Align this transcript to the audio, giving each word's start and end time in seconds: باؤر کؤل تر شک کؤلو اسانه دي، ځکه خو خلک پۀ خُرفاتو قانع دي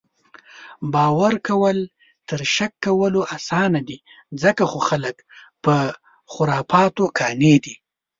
باؤر 0.93 1.33
کؤل 1.47 1.79
تر 2.27 2.41
شک 2.55 2.71
کؤلو 2.85 3.21
اسانه 3.35 3.81
دي، 3.87 3.97
ځکه 4.41 4.63
خو 4.71 4.79
خلک 4.89 5.15
پۀ 5.63 5.75
خُرفاتو 6.33 7.05
قانع 7.17 7.55
دي 7.63 7.75